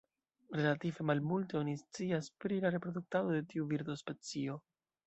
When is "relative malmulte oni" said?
0.59-1.77